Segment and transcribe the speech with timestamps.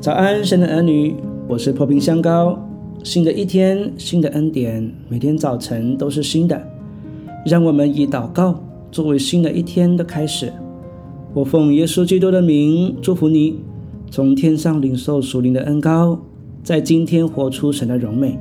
[0.00, 1.14] 早安，神的儿女，
[1.46, 2.58] 我是破冰香膏。
[3.04, 6.58] 新的一天，新的恩典，每天早晨都是新的。
[7.44, 8.58] 让我们以祷告
[8.90, 10.50] 作为新的一天的开始。
[11.34, 13.58] 我奉耶稣基督的名祝福你，
[14.10, 16.18] 从天上领受属灵的恩膏，
[16.62, 18.38] 在今天活出神的荣美，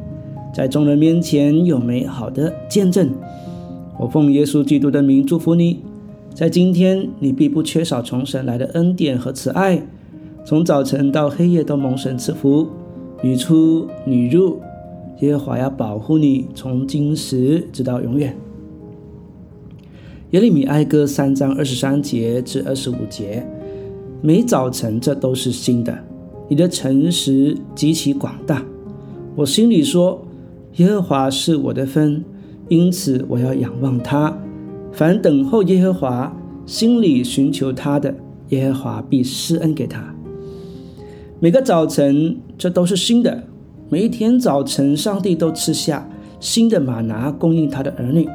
[0.54, 3.12] 在众人面前有美好的见证。
[4.00, 5.82] 我奉耶稣基督的名祝福你，
[6.34, 9.86] 在今天你必不缺少从神来的恩典和慈爱，
[10.50, 12.68] 从早晨到黑夜都蒙神赐福，
[13.22, 14.60] 你出你入，
[15.20, 18.36] 耶和华要保护你，从今时直到永远。
[20.32, 23.46] 耶利米哀歌三章二十三节至二十五节，
[24.24, 25.96] 每早晨这都是新的。
[26.48, 28.66] 你的诚实极其广大，
[29.36, 30.20] 我心里说：
[30.78, 32.26] 耶和华是我的分，
[32.70, 34.36] 因此我要仰望他。
[34.92, 38.16] 凡等候耶和华、心里寻求他的，
[38.48, 40.16] 耶和华必施恩给他。
[41.42, 43.44] 每个早晨这都是新的，
[43.90, 46.06] 每一天早晨，上帝都吃下
[46.42, 48.28] 新的玛拿供应他的儿女。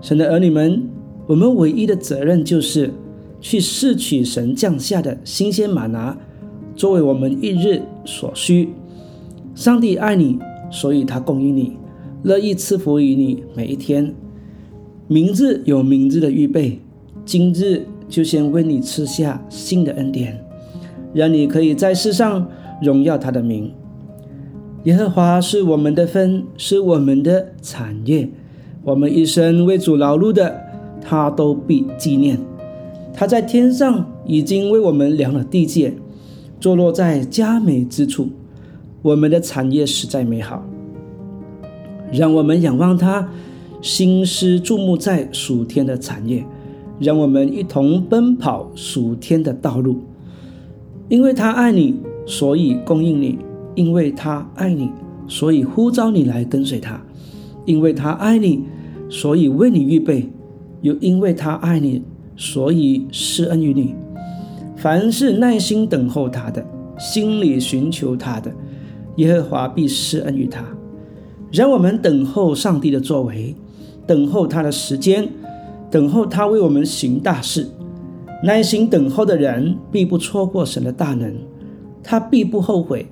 [0.00, 0.88] 神的儿女们。
[1.28, 2.92] 我们唯一的责任就是
[3.40, 6.18] 去拾取神降下的新鲜玛拿，
[6.74, 8.70] 作为我们一日所需。
[9.54, 11.76] 上帝爱你，所以他供应你，
[12.24, 14.12] 乐意赐福于你每一天。
[15.06, 16.80] 明日有明日的预备，
[17.24, 20.44] 今日就先为你吃下新的恩典，
[21.12, 22.48] 让你可以在世上
[22.82, 23.72] 荣耀他的名。
[24.84, 28.28] 耶和华是我们的分，是我们的产业。
[28.84, 30.60] 我们一生为主劳碌的。
[31.04, 32.38] 他都必纪念，
[33.12, 35.94] 他在天上已经为我们量了地界，
[36.60, 38.28] 坐落在佳美之处。
[39.02, 40.64] 我们的产业实在美好，
[42.12, 43.28] 让我们仰望他，
[43.80, 46.46] 心思注目在属天的产业，
[47.00, 49.98] 让我们一同奔跑属天的道路。
[51.08, 53.38] 因为他爱你，所以供应你；
[53.74, 54.90] 因为他爱你，
[55.28, 57.00] 所以呼召你来跟随他；
[57.64, 58.64] 因为他爱你，
[59.08, 60.30] 所以为你预备。
[60.80, 62.02] 又因为他爱你，
[62.36, 63.94] 所以施恩于你。
[64.76, 66.66] 凡是耐心等候他的，
[66.98, 68.52] 心里寻求他的，
[69.14, 70.64] 耶和华必施恩于他。
[71.52, 73.54] 让我们等候上帝的作为，
[74.08, 75.28] 等候他的时间，
[75.88, 77.68] 等候他为我们行大事。
[78.42, 81.32] 耐心等候的人，必不错过神的大能，
[82.02, 83.06] 他必不后悔。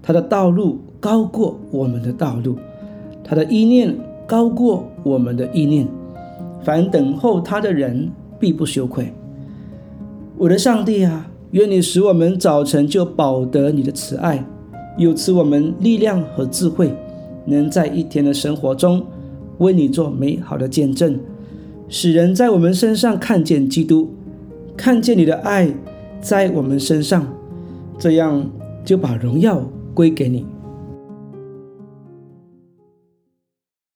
[0.00, 2.56] 他的道路高过我们的道路，
[3.24, 3.94] 他的意念
[4.26, 5.86] 高过我们的意念。
[6.62, 9.12] 凡等候他的人，必不羞愧。
[10.36, 14.44] 我的上帝啊，愿你使我们早晨就保得你的慈爱，
[14.96, 16.94] 又赐我们力量和智慧，
[17.46, 19.04] 能在一天的生活中
[19.58, 21.18] 为你做美好的见证，
[21.88, 24.08] 使人在我们身上看见基督，
[24.78, 25.68] 看见你的爱
[26.20, 27.26] 在我们身上，
[27.98, 28.48] 这样
[28.84, 29.60] 就把荣耀
[29.92, 30.46] 归给你。